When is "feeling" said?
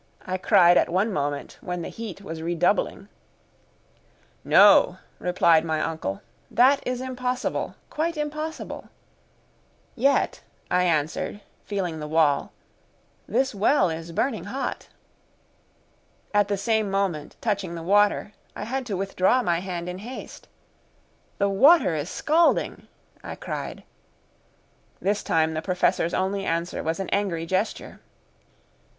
11.65-11.99